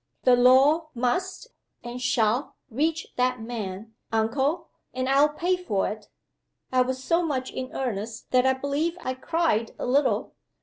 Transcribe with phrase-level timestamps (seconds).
[0.23, 1.47] The law must,
[1.83, 6.07] and shall, reach that man, uncle and I'll pay for it!'
[6.71, 10.33] I was so much in earnest that I believe I cried a little.